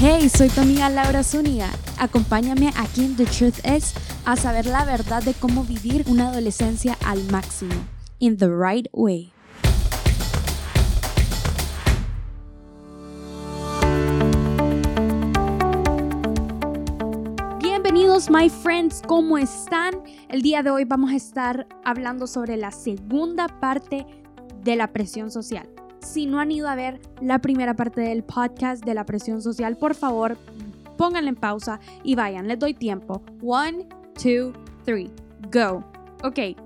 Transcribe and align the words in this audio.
Hey, 0.00 0.28
soy 0.30 0.48
tu 0.48 0.62
amiga 0.62 0.88
Laura 0.88 1.22
Zúñiga. 1.22 1.68
Acompáñame 1.98 2.72
aquí 2.76 3.04
en 3.04 3.16
The 3.16 3.26
Truth 3.26 3.66
Is 3.66 3.92
a 4.24 4.36
saber 4.36 4.64
la 4.66 4.84
verdad 4.84 5.22
de 5.22 5.34
cómo 5.34 5.64
vivir 5.64 6.04
una 6.08 6.28
adolescencia 6.28 6.96
al 7.04 7.22
máximo, 7.30 7.74
in 8.18 8.38
the 8.38 8.48
right 8.48 8.86
way. 8.92 9.32
Bienvenidos, 17.60 18.30
my 18.30 18.48
friends, 18.48 19.02
¿cómo 19.06 19.36
están? 19.36 20.02
El 20.28 20.40
día 20.40 20.62
de 20.62 20.70
hoy 20.70 20.84
vamos 20.84 21.12
a 21.12 21.16
estar 21.16 21.66
hablando 21.84 22.26
sobre 22.26 22.56
la 22.56 22.70
segunda 22.70 23.48
parte 23.48 24.06
de 24.62 24.76
la 24.76 24.92
presión 24.92 25.30
social. 25.30 25.73
Si 26.04 26.26
no 26.26 26.38
han 26.38 26.52
ido 26.52 26.68
a 26.68 26.74
ver 26.74 27.00
la 27.22 27.38
primera 27.38 27.74
parte 27.74 28.02
del 28.02 28.22
podcast 28.22 28.84
de 28.84 28.92
la 28.92 29.06
presión 29.06 29.40
social, 29.40 29.76
por 29.76 29.94
favor, 29.94 30.36
pónganle 30.98 31.30
en 31.30 31.36
pausa 31.36 31.80
y 32.02 32.14
vayan, 32.14 32.46
les 32.46 32.58
doy 32.58 32.74
tiempo. 32.74 33.22
One, 33.42 33.88
two, 34.22 34.52
three, 34.84 35.10
go. 35.50 35.82
Ok. 36.22 36.56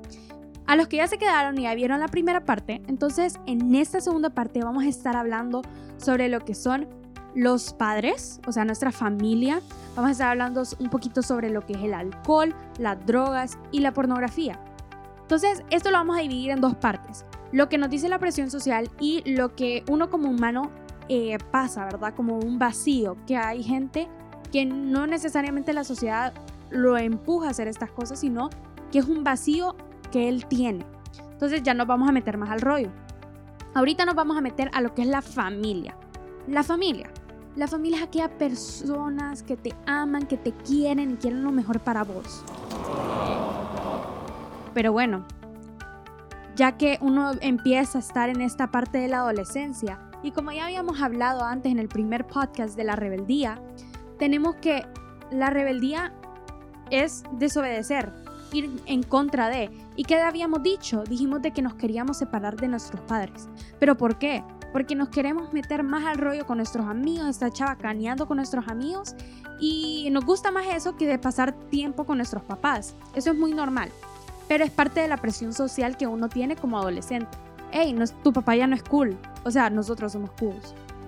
A 0.67 0.77
los 0.77 0.89
que 0.89 0.97
ya 0.97 1.07
se 1.07 1.19
quedaron 1.19 1.57
y 1.57 1.63
ya 1.63 1.75
vieron 1.75 2.01
la 2.01 2.09
primera 2.09 2.45
parte, 2.45 2.83
entonces 2.89 3.39
en 3.47 3.75
esta 3.77 4.01
segunda 4.01 4.31
parte 4.31 4.63
vamos 4.63 4.85
a 4.85 4.89
estar 4.89 5.17
hablando 5.17 5.63
sobre 5.99 6.29
lo 6.29 6.41
que 6.41 6.55
son 6.55 6.89
los 7.35 7.73
padres, 7.73 8.41
o 8.47 8.53
sea, 8.53 8.65
nuestra 8.65 8.91
familia. 8.91 9.61
Vamos 9.95 10.09
a 10.09 10.13
estar 10.13 10.29
hablando 10.29 10.65
un 10.81 10.91
poquito 10.91 11.23
sobre 11.23 11.49
lo 11.49 11.65
que 11.65 11.75
es 11.75 11.85
el 11.85 11.95
alcohol, 11.95 12.55
las 12.79 13.07
drogas 13.07 13.57
y 13.71 13.81
la 13.81 13.93
pornografía. 13.93 14.61
Entonces, 15.23 15.63
esto 15.71 15.91
lo 15.91 15.99
vamos 15.99 16.19
a 16.19 16.23
dividir 16.23 16.51
en 16.51 16.61
dos 16.61 16.75
partes 16.75 17.25
lo 17.53 17.69
que 17.69 17.79
nos 17.79 17.91
dice 17.91 18.09
la 18.09 18.19
presión 18.19 18.51
social 18.51 18.91
y 19.01 19.23
lo 19.31 19.55
que 19.55 19.85
uno 19.89 20.11
como 20.11 20.29
humano 20.29 20.71
eh, 21.09 21.39
pasa, 21.51 21.85
¿verdad? 21.85 22.15
Como 22.15 22.39
un 22.39 22.59
vacío, 22.59 23.17
que 23.27 23.37
hay 23.37 23.63
gente 23.63 24.09
que 24.53 24.67
no 24.67 25.07
necesariamente 25.07 25.73
la 25.73 25.85
sociedad 25.85 26.33
lo 26.71 26.99
empuja 26.99 27.49
a 27.49 27.51
hacer 27.51 27.69
estas 27.69 27.91
cosas, 27.91 28.21
sino 28.21 28.51
que 28.93 28.99
es 28.99 29.07
un 29.07 29.25
vacío 29.25 29.77
que 30.11 30.29
él 30.29 30.47
tiene. 30.47 30.85
Entonces 31.33 31.63
ya 31.63 31.75
nos 31.75 31.87
vamos 31.87 32.09
a 32.09 32.13
meter 32.13 32.37
más 32.37 32.51
al 32.51 32.61
rollo. 32.61 32.91
Ahorita 33.75 34.05
nos 34.05 34.15
vamos 34.15 34.37
a 34.37 34.41
meter 34.41 34.71
a 34.75 34.81
lo 34.81 34.95
que 34.95 35.03
es 35.03 35.09
la 35.09 35.23
familia. 35.23 35.97
La 36.47 36.63
familia. 36.63 37.11
La 37.57 37.67
familia 37.67 37.99
es 37.99 38.05
aquellas 38.05 38.31
personas 38.31 39.43
que 39.43 39.57
te 39.57 39.75
aman, 39.87 40.27
que 40.27 40.37
te 40.37 40.53
quieren 40.53 41.13
y 41.13 41.17
quieren 41.17 41.43
lo 41.43 41.53
mejor 41.53 41.81
para 41.81 42.05
vos. 42.05 42.45
Pero 44.75 44.93
bueno, 44.93 45.25
ya 46.59 46.77
que 46.77 46.99
uno 47.01 47.31
empieza 47.41 47.99
a 47.99 48.01
estar 48.01 48.29
en 48.29 48.41
esta 48.41 48.73
parte 48.73 48.99
de 48.99 49.07
la 49.07 49.19
adolescencia. 49.19 50.01
Y 50.25 50.33
como 50.33 50.51
ya 50.51 50.65
habíamos 50.65 51.01
hablado 51.01 51.45
antes 51.45 51.71
en 51.71 51.79
el 51.79 51.87
primer 51.87 52.27
podcast 52.27 52.77
de 52.77 52.83
la 52.83 52.97
rebeldía, 52.97 53.63
tenemos 54.19 54.57
que 54.57 54.85
la 55.31 55.51
rebeldía 55.51 56.13
es 56.91 57.23
desobedecer, 57.31 58.13
ir 58.53 58.83
en 58.87 59.05
contra 59.05 59.49
de. 59.49 59.71
¿Y 59.95 60.03
qué 60.03 60.17
habíamos 60.17 60.65
dicho? 60.65 61.05
Dijimos 61.05 61.43
de 61.43 61.53
que 61.53 61.63
nos 61.63 61.75
queríamos 61.75 62.17
separar 62.17 62.57
de 62.57 62.67
nuestros 62.67 63.03
padres. 63.03 63.49
¿Pero 63.79 63.97
por 63.97 64.19
qué? 64.19 64.43
Porque 64.73 64.97
nos 64.97 65.11
queremos 65.11 65.53
meter 65.53 65.85
más 65.85 66.07
al 66.07 66.19
rollo 66.19 66.45
con 66.45 66.57
nuestros 66.57 66.89
amigos, 66.89 67.29
estar 67.29 67.53
chavacaneando 67.53 68.27
con 68.27 68.37
nuestros 68.37 68.67
amigos 68.67 69.15
y 69.61 70.09
nos 70.11 70.25
gusta 70.25 70.51
más 70.51 70.67
eso 70.67 70.97
que 70.97 71.07
de 71.07 71.21
pasar 71.21 71.53
tiempo 71.71 72.05
con 72.05 72.17
nuestros 72.17 72.43
papás. 72.43 72.97
Eso 73.15 73.31
es 73.31 73.39
muy 73.39 73.55
normal 73.55 73.93
pero 74.49 74.65
es 74.65 74.71
parte 74.71 75.01
de 75.01 75.09
la 75.09 75.19
presión 75.19 75.53
social 75.53 75.97
que 75.97 76.07
uno 76.07 76.29
tiene 76.29 76.57
como 76.57 76.79
adolescente. 76.79 77.37
Hey, 77.71 77.93
no, 77.93 78.05
tu 78.07 78.33
papá 78.33 78.57
ya 78.57 78.67
no 78.67 78.75
es 78.75 78.83
cool, 78.83 79.17
o 79.45 79.51
sea, 79.51 79.71
nosotros 79.71 80.13
somos 80.13 80.31
cool. 80.33 80.57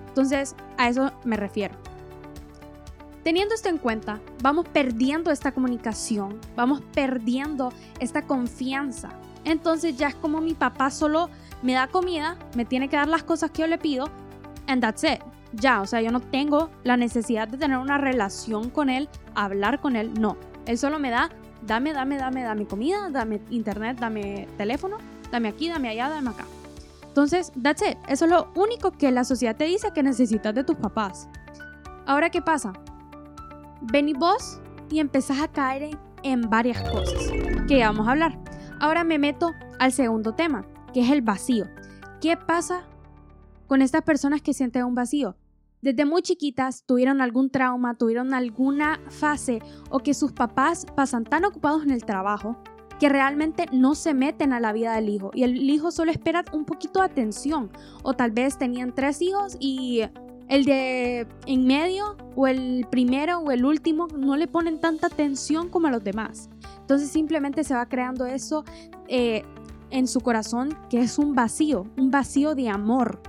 Entonces, 0.07 0.55
a 0.77 0.87
eso 0.87 1.11
me 1.23 1.37
refiero. 1.37 1.75
Teniendo 3.23 3.53
esto 3.53 3.69
en 3.69 3.77
cuenta, 3.77 4.19
vamos 4.41 4.67
perdiendo 4.67 5.31
esta 5.31 5.51
comunicación, 5.51 6.39
vamos 6.55 6.81
perdiendo 6.93 7.71
esta 7.99 8.23
confianza. 8.23 9.09
Entonces 9.43 9.95
ya 9.95 10.07
es 10.07 10.15
como 10.15 10.41
mi 10.41 10.53
papá 10.53 10.89
solo 10.89 11.29
me 11.61 11.73
da 11.73 11.87
comida, 11.87 12.37
me 12.55 12.65
tiene 12.65 12.89
que 12.89 12.95
dar 12.95 13.07
las 13.07 13.23
cosas 13.23 13.51
que 13.51 13.61
yo 13.61 13.67
le 13.67 13.77
pido, 13.77 14.09
and 14.67 14.81
that's 14.81 15.03
it. 15.03 15.19
Ya, 15.53 15.81
o 15.81 15.85
sea, 15.85 16.01
yo 16.01 16.11
no 16.11 16.19
tengo 16.19 16.69
la 16.83 16.97
necesidad 16.97 17.47
de 17.47 17.57
tener 17.57 17.77
una 17.77 17.97
relación 17.97 18.69
con 18.69 18.89
él, 18.89 19.09
hablar 19.35 19.81
con 19.81 19.95
él, 19.95 20.13
no. 20.19 20.37
Él 20.65 20.77
solo 20.77 20.97
me 20.97 21.09
da 21.09 21.29
dame, 21.61 21.93
dame, 21.93 22.17
dame, 22.17 22.43
dame 22.43 22.65
comida, 22.65 23.09
dame 23.09 23.41
internet, 23.49 23.99
dame 23.99 24.47
teléfono, 24.57 24.97
dame 25.31 25.49
aquí, 25.49 25.69
dame 25.69 25.89
allá, 25.89 26.09
dame 26.09 26.29
acá. 26.29 26.45
Entonces, 27.07 27.51
that's 27.61 27.81
it. 27.81 27.97
Eso 28.07 28.25
es 28.25 28.31
lo 28.31 28.51
único 28.55 28.91
que 28.91 29.11
la 29.11 29.25
sociedad 29.25 29.55
te 29.55 29.65
dice 29.65 29.91
que 29.93 30.01
necesitas 30.01 30.55
de 30.55 30.63
tus 30.63 30.77
papás. 30.77 31.27
Ahora, 32.05 32.29
¿qué 32.29 32.41
pasa? 32.41 32.73
Ven 33.81 34.13
vos 34.17 34.61
y 34.89 34.99
empezás 34.99 35.39
a 35.41 35.47
caer 35.47 35.97
en, 36.23 36.49
varias 36.49 36.81
cosas 36.89 37.31
que 37.67 37.77
ya 37.79 37.91
vamos 37.91 38.07
a 38.07 38.11
hablar. 38.11 38.39
Ahora 38.79 39.03
me 39.03 39.19
meto 39.19 39.51
al 39.79 39.91
segundo 39.91 40.33
tema, 40.33 40.65
que 40.93 41.01
es 41.01 41.11
el 41.11 41.21
vacío. 41.21 41.67
¿Qué 42.21 42.37
pasa 42.37 42.83
con 43.67 43.81
estas 43.81 44.03
personas 44.03 44.41
que 44.41 44.53
sienten 44.53 44.85
un 44.85 44.95
vacío? 44.95 45.35
Desde 45.81 46.05
muy 46.05 46.21
chiquitas 46.21 46.83
tuvieron 46.85 47.21
algún 47.21 47.49
trauma, 47.49 47.95
tuvieron 47.95 48.33
alguna 48.33 48.99
fase 49.09 49.61
o 49.89 49.99
que 49.99 50.13
sus 50.13 50.31
papás 50.31 50.85
pasan 50.95 51.23
tan 51.23 51.45
ocupados 51.45 51.83
en 51.83 51.91
el 51.91 52.05
trabajo 52.05 52.57
que 52.99 53.09
realmente 53.09 53.65
no 53.71 53.95
se 53.95 54.13
meten 54.13 54.53
a 54.53 54.59
la 54.59 54.73
vida 54.73 54.93
del 54.93 55.09
hijo 55.09 55.31
y 55.33 55.41
el 55.41 55.69
hijo 55.69 55.89
solo 55.91 56.11
espera 56.11 56.45
un 56.53 56.65
poquito 56.65 56.99
de 56.99 57.05
atención 57.05 57.71
o 58.03 58.13
tal 58.13 58.29
vez 58.29 58.59
tenían 58.59 58.93
tres 58.93 59.23
hijos 59.23 59.57
y 59.59 60.01
el 60.47 60.65
de 60.65 61.27
en 61.47 61.65
medio 61.65 62.15
o 62.35 62.45
el 62.45 62.85
primero 62.91 63.39
o 63.39 63.49
el 63.51 63.65
último 63.65 64.07
no 64.15 64.35
le 64.35 64.47
ponen 64.47 64.79
tanta 64.79 65.07
atención 65.07 65.69
como 65.69 65.87
a 65.87 65.91
los 65.91 66.03
demás. 66.03 66.49
Entonces 66.81 67.09
simplemente 67.09 67.63
se 67.63 67.73
va 67.73 67.87
creando 67.87 68.25
eso 68.25 68.65
eh, 69.07 69.43
en 69.89 70.07
su 70.07 70.19
corazón 70.19 70.77
que 70.89 70.99
es 70.99 71.17
un 71.17 71.33
vacío, 71.33 71.87
un 71.97 72.11
vacío 72.11 72.53
de 72.53 72.69
amor 72.69 73.19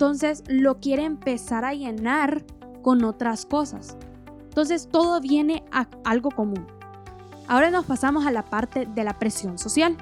entonces 0.00 0.42
lo 0.48 0.80
quiere 0.80 1.04
empezar 1.04 1.66
a 1.66 1.74
llenar 1.74 2.42
con 2.80 3.04
otras 3.04 3.44
cosas. 3.44 3.98
Entonces 4.44 4.88
todo 4.90 5.20
viene 5.20 5.62
a 5.72 5.88
algo 6.06 6.30
común. 6.30 6.66
Ahora 7.46 7.68
nos 7.68 7.84
pasamos 7.84 8.26
a 8.26 8.30
la 8.30 8.46
parte 8.46 8.86
de 8.86 9.04
la 9.04 9.18
presión 9.18 9.58
social. 9.58 9.98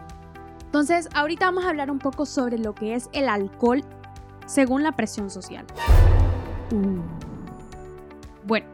Entonces 0.67 1.09
ahorita 1.15 1.47
vamos 1.47 1.65
a 1.65 1.71
hablar 1.71 1.91
un 1.91 1.99
poco 1.99 2.27
sobre 2.27 2.59
lo 2.59 2.77
que 2.77 2.95
es 2.95 3.11
el 3.13 3.29
alcohol 3.29 3.83
según 4.47 4.85
la 4.85 4.93
presión 4.93 5.31
social. 5.31 5.67
Bueno, 8.47 8.69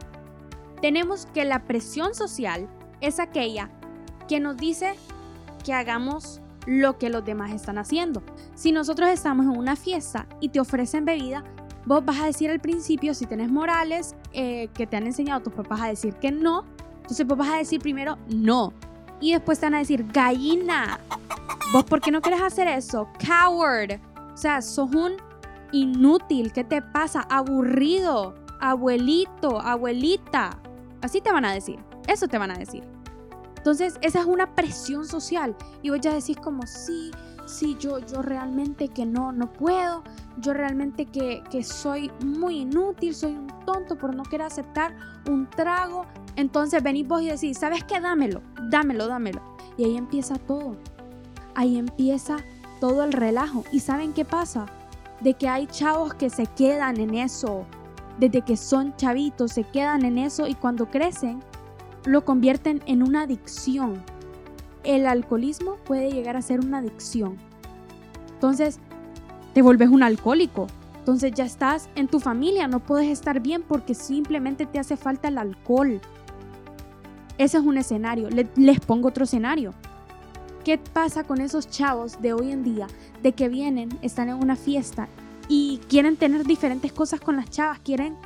tenemos 0.79 1.25
que 1.33 1.43
la 1.43 1.63
presión 1.63 2.13
social 2.13 2.69
es 3.01 3.19
aquella 3.19 3.71
que 4.27 4.39
nos 4.39 4.57
dice 4.57 4.93
que 5.63 5.73
hagamos 5.73 6.39
lo 6.65 6.97
que 6.97 7.09
los 7.09 7.23
demás 7.23 7.51
están 7.51 7.77
haciendo. 7.77 8.23
Si 8.55 8.71
nosotros 8.71 9.09
estamos 9.09 9.45
en 9.45 9.57
una 9.57 9.75
fiesta 9.75 10.27
y 10.39 10.49
te 10.49 10.59
ofrecen 10.59 11.05
bebida, 11.05 11.43
vos 11.85 12.03
vas 12.03 12.19
a 12.19 12.25
decir 12.25 12.49
al 12.49 12.59
principio, 12.59 13.13
si 13.13 13.25
tenés 13.25 13.51
morales 13.51 14.15
eh, 14.33 14.69
que 14.73 14.87
te 14.87 14.97
han 14.97 15.05
enseñado 15.05 15.41
tus 15.41 15.53
papás 15.53 15.81
a 15.81 15.87
decir 15.87 16.15
que 16.15 16.31
no, 16.31 16.65
entonces 16.97 17.25
vos 17.25 17.37
vas 17.37 17.49
a 17.49 17.57
decir 17.57 17.79
primero 17.81 18.17
no. 18.27 18.73
Y 19.21 19.31
después 19.31 19.59
te 19.59 19.67
van 19.67 19.75
a 19.75 19.79
decir, 19.79 20.05
gallina, 20.11 20.99
vos 21.71 21.83
por 21.85 22.01
qué 22.01 22.11
no 22.11 22.21
quieres 22.21 22.41
hacer 22.41 22.67
eso? 22.67 23.07
Coward. 23.25 23.99
O 24.33 24.37
sea, 24.37 24.61
sos 24.61 24.93
un 24.93 25.13
inútil. 25.71 26.51
¿Qué 26.51 26.63
te 26.63 26.81
pasa? 26.81 27.21
Aburrido. 27.29 28.35
Abuelito, 28.59 29.61
abuelita. 29.61 30.57
Así 31.01 31.21
te 31.21 31.31
van 31.31 31.45
a 31.45 31.53
decir. 31.53 31.79
Eso 32.07 32.27
te 32.27 32.37
van 32.37 32.51
a 32.51 32.57
decir. 32.57 32.83
Entonces, 33.65 33.97
esa 34.01 34.19
es 34.19 34.25
una 34.27 34.53
presión 34.53 35.07
social. 35.07 35.55
Y 35.81 35.89
vos 35.89 35.99
ya 35.99 36.13
decís 36.13 36.37
como, 36.37 36.67
sí, 36.67 37.09
sí, 37.47 37.75
yo, 37.79 37.97
yo 37.97 38.21
realmente 38.21 38.89
que 38.89 39.07
no, 39.07 39.31
no 39.31 39.51
puedo. 39.51 40.03
Yo 40.37 40.53
realmente 40.53 41.07
que, 41.07 41.43
que 41.49 41.63
soy 41.63 42.11
muy 42.23 42.59
inútil, 42.59 43.15
soy 43.15 43.31
un 43.31 43.47
tonto 43.65 43.97
por 43.97 44.15
no 44.15 44.21
querer 44.21 44.45
aceptar 44.45 44.95
un 45.27 45.49
trago. 45.49 46.05
Entonces 46.35 46.83
venís 46.83 47.07
vos 47.07 47.23
y 47.23 47.29
decís, 47.29 47.57
¿sabes 47.57 47.83
qué? 47.83 47.99
Dámelo, 47.99 48.43
dámelo, 48.69 49.07
dámelo. 49.07 49.41
Y 49.77 49.85
ahí 49.85 49.97
empieza 49.97 50.35
todo. 50.35 50.77
Ahí 51.55 51.79
empieza 51.79 52.37
todo 52.79 53.03
el 53.03 53.13
relajo. 53.13 53.63
¿Y 53.71 53.79
saben 53.79 54.13
qué 54.13 54.25
pasa? 54.25 54.67
De 55.21 55.33
que 55.33 55.49
hay 55.49 55.65
chavos 55.65 56.13
que 56.13 56.29
se 56.29 56.45
quedan 56.45 56.99
en 56.99 57.15
eso. 57.15 57.65
Desde 58.19 58.43
que 58.43 58.57
son 58.57 58.95
chavitos, 58.95 59.53
se 59.53 59.63
quedan 59.63 60.05
en 60.05 60.19
eso 60.19 60.45
y 60.45 60.53
cuando 60.53 60.91
crecen 60.91 61.41
lo 62.05 62.25
convierten 62.25 62.81
en 62.85 63.03
una 63.03 63.23
adicción. 63.23 64.01
El 64.83 65.07
alcoholismo 65.07 65.77
puede 65.85 66.11
llegar 66.11 66.37
a 66.37 66.41
ser 66.41 66.59
una 66.59 66.79
adicción. 66.79 67.37
Entonces, 68.33 68.79
te 69.53 69.61
vuelves 69.61 69.89
un 69.89 70.03
alcohólico. 70.03 70.67
Entonces 70.99 71.33
ya 71.33 71.45
estás 71.45 71.87
en 71.95 72.07
tu 72.07 72.19
familia, 72.19 72.67
no 72.67 72.79
puedes 72.79 73.07
estar 73.09 73.39
bien 73.39 73.61
porque 73.61 73.93
simplemente 73.93 74.65
te 74.65 74.79
hace 74.79 74.97
falta 74.97 75.27
el 75.27 75.37
alcohol. 75.37 76.01
Ese 77.37 77.57
es 77.57 77.63
un 77.63 77.77
escenario. 77.77 78.29
les 78.29 78.79
pongo 78.79 79.09
otro 79.09 79.25
escenario. 79.25 79.73
¿Qué 80.63 80.79
pasa 80.79 81.23
con 81.23 81.41
esos 81.41 81.69
chavos 81.69 82.21
de 82.21 82.33
hoy 82.33 82.51
en 82.51 82.63
día 82.63 82.87
de 83.21 83.33
que 83.33 83.49
vienen, 83.49 83.89
están 84.01 84.29
en 84.29 84.35
una 84.35 84.55
fiesta 84.55 85.07
y 85.47 85.79
quieren 85.89 86.17
tener 86.17 86.43
diferentes 86.43 86.91
cosas 86.91 87.19
con 87.19 87.35
las 87.35 87.51
chavas, 87.51 87.79
quieren 87.79 88.17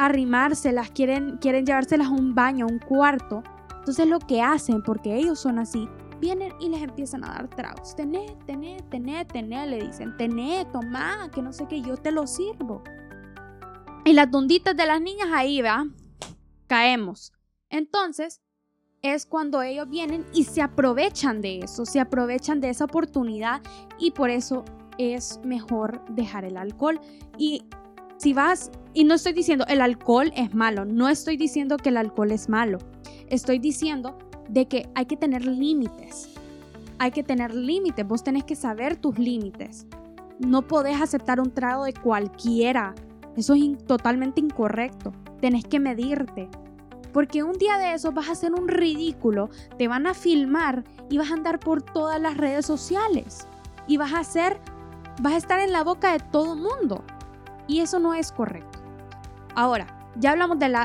arrimárselas, 0.00 0.90
quieren, 0.90 1.36
quieren 1.36 1.66
llevárselas 1.66 2.06
a 2.06 2.10
un 2.10 2.34
baño, 2.34 2.64
a 2.64 2.72
un 2.72 2.78
cuarto. 2.78 3.42
Entonces 3.80 4.08
lo 4.08 4.18
que 4.18 4.40
hacen, 4.40 4.82
porque 4.82 5.14
ellos 5.14 5.38
son 5.38 5.58
así, 5.58 5.86
vienen 6.18 6.54
y 6.58 6.70
les 6.70 6.80
empiezan 6.80 7.22
a 7.22 7.34
dar 7.34 7.48
tragos. 7.48 7.94
Tené, 7.94 8.34
tené, 8.46 8.82
tené, 8.90 9.26
tené, 9.26 9.66
le 9.66 9.84
dicen, 9.84 10.16
tené, 10.16 10.66
toma, 10.72 11.30
que 11.34 11.42
no 11.42 11.52
sé 11.52 11.66
qué, 11.68 11.82
yo 11.82 11.98
te 11.98 12.12
lo 12.12 12.26
sirvo. 12.26 12.82
Y 14.06 14.14
las 14.14 14.30
donditas 14.30 14.74
de 14.74 14.86
las 14.86 15.02
niñas 15.02 15.28
ahí, 15.34 15.60
va, 15.60 15.86
caemos. 16.66 17.34
Entonces, 17.68 18.40
es 19.02 19.26
cuando 19.26 19.60
ellos 19.60 19.86
vienen 19.90 20.24
y 20.32 20.44
se 20.44 20.62
aprovechan 20.62 21.42
de 21.42 21.58
eso, 21.58 21.84
se 21.84 22.00
aprovechan 22.00 22.62
de 22.62 22.70
esa 22.70 22.86
oportunidad 22.86 23.60
y 23.98 24.12
por 24.12 24.30
eso 24.30 24.64
es 24.96 25.40
mejor 25.44 26.02
dejar 26.08 26.46
el 26.46 26.56
alcohol. 26.56 26.98
Y 27.36 27.64
si 28.20 28.34
vas, 28.34 28.70
y 28.92 29.04
no 29.04 29.14
estoy 29.14 29.32
diciendo 29.32 29.64
el 29.66 29.80
alcohol 29.80 30.30
es 30.36 30.54
malo, 30.54 30.84
no 30.84 31.08
estoy 31.08 31.38
diciendo 31.38 31.78
que 31.78 31.88
el 31.88 31.96
alcohol 31.96 32.32
es 32.32 32.50
malo, 32.50 32.76
estoy 33.28 33.58
diciendo 33.58 34.18
de 34.50 34.68
que 34.68 34.90
hay 34.94 35.06
que 35.06 35.16
tener 35.16 35.46
límites. 35.46 36.28
Hay 36.98 37.12
que 37.12 37.22
tener 37.22 37.54
límites, 37.54 38.06
vos 38.06 38.22
tenés 38.22 38.44
que 38.44 38.56
saber 38.56 38.96
tus 38.96 39.18
límites. 39.18 39.86
No 40.38 40.60
podés 40.60 41.00
aceptar 41.00 41.40
un 41.40 41.50
trago 41.50 41.84
de 41.84 41.94
cualquiera. 41.94 42.94
Eso 43.36 43.54
es 43.54 43.78
totalmente 43.86 44.40
incorrecto. 44.40 45.12
Tenés 45.40 45.64
que 45.64 45.80
medirte. 45.80 46.50
Porque 47.14 47.42
un 47.42 47.54
día 47.54 47.78
de 47.78 47.94
eso 47.94 48.12
vas 48.12 48.28
a 48.28 48.32
hacer 48.32 48.52
un 48.52 48.68
ridículo, 48.68 49.48
te 49.78 49.88
van 49.88 50.06
a 50.06 50.12
filmar 50.12 50.84
y 51.08 51.16
vas 51.16 51.30
a 51.30 51.34
andar 51.34 51.58
por 51.58 51.80
todas 51.80 52.20
las 52.20 52.36
redes 52.36 52.66
sociales. 52.66 53.46
Y 53.86 53.96
vas 53.96 54.12
a 54.12 54.18
hacer, 54.18 54.60
vas 55.22 55.32
a 55.32 55.38
estar 55.38 55.60
en 55.60 55.72
la 55.72 55.84
boca 55.84 56.12
de 56.12 56.18
todo 56.30 56.54
mundo. 56.54 57.02
Y 57.70 57.78
eso 57.78 58.00
no 58.00 58.14
es 58.14 58.32
correcto. 58.32 58.80
Ahora, 59.54 59.86
ya 60.16 60.32
hablamos 60.32 60.58
de 60.58 60.76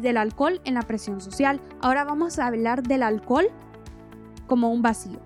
del 0.00 0.16
alcohol 0.16 0.60
en 0.64 0.74
la 0.74 0.82
presión 0.82 1.20
social. 1.20 1.60
Ahora 1.80 2.04
vamos 2.04 2.38
a 2.38 2.46
hablar 2.46 2.84
del 2.84 3.02
alcohol 3.02 3.48
como 4.46 4.70
un 4.70 4.82
vacío. 4.82 5.18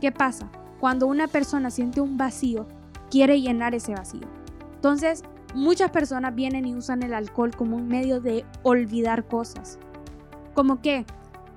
¿Qué 0.00 0.12
pasa? 0.12 0.48
Cuando 0.78 1.08
una 1.08 1.26
persona 1.26 1.72
siente 1.72 2.00
un 2.00 2.16
vacío, 2.16 2.68
quiere 3.10 3.40
llenar 3.40 3.74
ese 3.74 3.94
vacío. 3.94 4.28
Entonces, 4.76 5.24
muchas 5.56 5.90
personas 5.90 6.36
vienen 6.36 6.66
y 6.66 6.76
usan 6.76 7.02
el 7.02 7.14
alcohol 7.14 7.50
como 7.56 7.74
un 7.74 7.88
medio 7.88 8.20
de 8.20 8.44
olvidar 8.62 9.26
cosas. 9.26 9.80
Como 10.54 10.80
que 10.80 11.04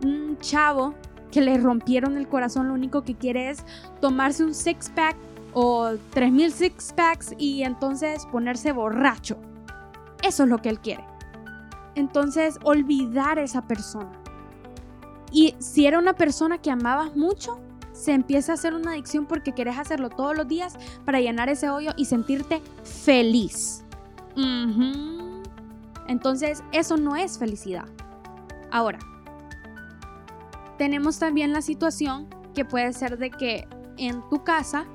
un 0.03 0.39
chavo 0.39 0.95
que 1.29 1.41
le 1.41 1.55
rompieron 1.59 2.17
el 2.17 2.27
corazón 2.27 2.69
lo 2.69 2.73
único 2.73 3.03
que 3.03 3.13
quiere 3.13 3.51
es 3.51 3.63
tomarse 4.01 4.43
un 4.43 4.55
six 4.55 4.89
pack 4.89 5.15
o 5.55 5.93
3000 6.11 6.51
six 6.51 6.93
packs 6.93 7.33
y 7.39 7.63
entonces 7.63 8.27
ponerse 8.27 8.71
borracho. 8.71 9.37
Eso 10.21 10.43
es 10.43 10.49
lo 10.49 10.59
que 10.59 10.69
él 10.69 10.79
quiere 10.79 11.03
entonces 11.95 12.59
olvidar 12.63 13.39
a 13.39 13.43
esa 13.43 13.61
persona. 13.61 14.11
Y 15.31 15.55
si 15.59 15.85
era 15.85 15.97
una 15.97 16.13
persona 16.13 16.59
que 16.59 16.71
amabas 16.71 17.15
mucho, 17.15 17.59
se 17.93 18.11
empieza 18.11 18.51
a 18.51 18.55
hacer 18.55 18.73
una 18.73 18.91
adicción 18.91 19.25
porque 19.25 19.53
querés 19.53 19.77
hacerlo 19.77 20.09
todos 20.09 20.35
los 20.35 20.47
días 20.47 20.77
para 21.05 21.19
llenar 21.19 21.49
ese 21.49 21.69
hoyo 21.69 21.91
y 21.97 22.05
sentirte 22.05 22.61
feliz. 22.83 23.83
Entonces, 26.07 26.63
eso 26.71 26.97
no 26.97 27.15
es 27.15 27.39
felicidad. 27.39 27.85
Ahora, 28.71 28.99
tenemos 30.77 31.19
también 31.19 31.53
la 31.53 31.61
situación 31.61 32.27
que 32.53 32.65
puede 32.65 32.91
ser 32.93 33.17
de 33.17 33.31
que 33.31 33.67
en 33.97 34.21
tu 34.29 34.43
casa, 34.43 34.85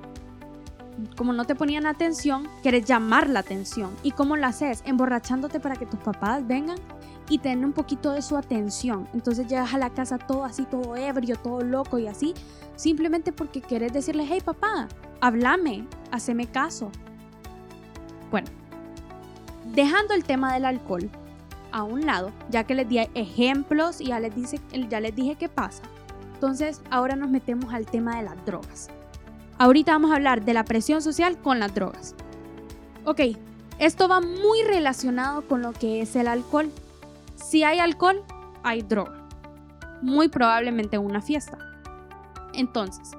como 1.16 1.32
no 1.32 1.44
te 1.44 1.54
ponían 1.54 1.86
atención, 1.86 2.48
quieres 2.62 2.84
llamar 2.84 3.28
la 3.28 3.40
atención. 3.40 3.90
¿Y 4.02 4.12
cómo 4.12 4.36
lo 4.36 4.46
haces? 4.46 4.82
Emborrachándote 4.86 5.60
para 5.60 5.76
que 5.76 5.86
tus 5.86 6.00
papás 6.00 6.46
vengan 6.46 6.78
y 7.28 7.38
tener 7.38 7.64
un 7.64 7.72
poquito 7.72 8.12
de 8.12 8.22
su 8.22 8.36
atención. 8.36 9.08
Entonces 9.14 9.46
llegas 9.46 9.72
a 9.72 9.78
la 9.78 9.90
casa 9.90 10.18
todo 10.18 10.44
así, 10.44 10.64
todo 10.64 10.96
ebrio, 10.96 11.36
todo 11.36 11.62
loco 11.62 11.98
y 11.98 12.08
así, 12.08 12.34
simplemente 12.76 13.32
porque 13.32 13.60
quieres 13.60 13.92
decirle, 13.92 14.26
hey 14.28 14.42
papá, 14.44 14.88
háblame, 15.20 15.86
haceme 16.10 16.46
caso. 16.46 16.90
Bueno, 18.30 18.48
dejando 19.74 20.14
el 20.14 20.24
tema 20.24 20.52
del 20.54 20.64
alcohol 20.64 21.08
a 21.72 21.84
un 21.84 22.04
lado, 22.04 22.32
ya 22.50 22.64
que 22.64 22.74
les 22.74 22.88
di 22.88 22.98
ejemplos 23.14 24.00
y 24.00 24.06
ya 24.06 24.18
les, 24.18 24.32
ya 24.88 25.00
les 25.00 25.14
dije 25.14 25.36
qué 25.36 25.48
pasa, 25.48 25.82
entonces 26.34 26.82
ahora 26.90 27.16
nos 27.16 27.30
metemos 27.30 27.72
al 27.72 27.86
tema 27.86 28.16
de 28.16 28.24
las 28.24 28.44
drogas. 28.44 28.88
Ahorita 29.60 29.92
vamos 29.92 30.10
a 30.10 30.16
hablar 30.16 30.44
de 30.44 30.54
la 30.54 30.64
presión 30.64 31.02
social 31.02 31.38
con 31.38 31.60
las 31.60 31.74
drogas. 31.74 32.14
Ok, 33.04 33.20
esto 33.78 34.08
va 34.08 34.20
muy 34.20 34.62
relacionado 34.62 35.46
con 35.46 35.62
lo 35.62 35.72
que 35.72 36.00
es 36.00 36.16
el 36.16 36.28
alcohol 36.28 36.72
si 37.50 37.64
hay 37.64 37.78
alcohol, 37.78 38.22
hay 38.62 38.82
droga. 38.82 39.26
Muy 40.02 40.28
probablemente 40.28 40.98
una 40.98 41.20
fiesta. 41.20 41.58
Entonces, 42.54 43.10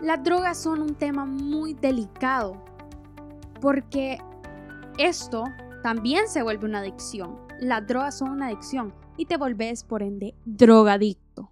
las 0.00 0.22
drogas 0.22 0.62
son 0.62 0.82
un 0.82 0.94
tema 0.94 1.24
muy 1.24 1.72
delicado 1.72 2.62
porque 3.60 4.18
esto 4.98 5.44
también 5.82 6.28
se 6.28 6.42
vuelve 6.42 6.66
una 6.66 6.80
adicción. 6.80 7.38
Las 7.58 7.86
drogas 7.86 8.18
son 8.18 8.30
una 8.30 8.48
adicción 8.48 8.92
y 9.16 9.26
te 9.26 9.36
volvés 9.36 9.82
por 9.82 10.02
ende 10.02 10.34
drogadicto. 10.44 11.50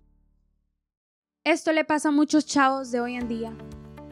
Esto 1.45 1.73
le 1.73 1.85
pasa 1.85 2.11
a 2.11 2.13
muchos 2.13 2.45
chavos 2.45 2.91
de 2.91 3.01
hoy 3.01 3.15
en 3.15 3.29
día. 3.29 3.57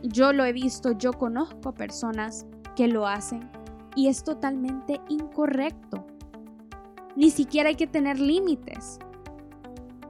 Yo 0.06 0.34
lo 0.34 0.44
he 0.44 0.52
visto, 0.52 0.92
yo 0.92 1.14
conozco 1.14 1.72
personas 1.72 2.44
que 2.76 2.88
lo 2.88 3.06
hacen 3.06 3.50
y 3.96 4.08
es 4.08 4.22
totalmente 4.22 5.00
incorrecto. 5.08 6.06
Ni 7.16 7.30
siquiera 7.30 7.70
hay 7.70 7.76
que 7.76 7.86
tener 7.86 8.20
límites. 8.20 8.98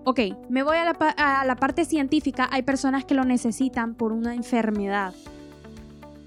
Ok, 0.02 0.20
me 0.48 0.64
voy 0.64 0.78
a 0.78 0.84
la, 0.84 1.56
parte 1.56 1.84
científica. 1.84 2.48
Hay 2.50 2.62
personas 2.62 3.04
que 3.04 3.14
lo 3.14 3.24
necesitan 3.24 3.94
por 3.94 4.12
una 4.12 4.34
enfermedad. 4.34 5.14